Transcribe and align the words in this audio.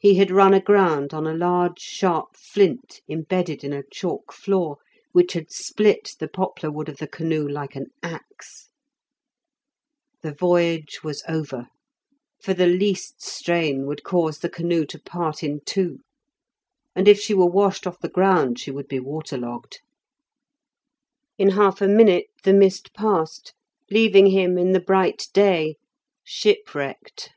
He 0.00 0.14
had 0.14 0.30
run 0.30 0.54
aground 0.54 1.12
on 1.12 1.26
a 1.26 1.34
large 1.36 1.78
sharp 1.78 2.36
flint 2.38 3.02
embedded 3.06 3.62
in 3.62 3.74
a 3.74 3.82
chalk 3.92 4.32
floor, 4.32 4.78
which 5.12 5.34
had 5.34 5.52
split 5.52 6.14
the 6.18 6.26
poplar 6.26 6.70
wood 6.70 6.88
of 6.88 6.96
the 6.96 7.06
canoe 7.06 7.46
like 7.46 7.76
an 7.76 7.88
axe. 8.02 8.70
The 10.22 10.32
voyage 10.32 11.00
was 11.04 11.22
over, 11.28 11.66
for 12.42 12.54
the 12.54 12.64
least 12.66 13.20
strain 13.22 13.84
would 13.86 14.02
cause 14.02 14.38
the 14.38 14.48
canoe 14.48 14.86
to 14.86 14.98
part 14.98 15.42
in 15.42 15.60
two, 15.66 15.98
and 16.96 17.06
if 17.06 17.20
she 17.20 17.34
were 17.34 17.44
washed 17.44 17.86
off 17.86 17.98
the 17.98 18.08
ground 18.08 18.58
she 18.58 18.70
would 18.70 18.88
be 18.88 19.00
water 19.00 19.36
logged. 19.36 19.82
In 21.36 21.50
half 21.50 21.82
a 21.82 21.88
minute 21.88 22.28
the 22.42 22.54
mist 22.54 22.94
passed, 22.94 23.52
leaving 23.90 24.28
him 24.28 24.56
in 24.56 24.72
the 24.72 24.80
bright 24.80 25.28
day, 25.34 25.76
shipwrecked. 26.24 27.32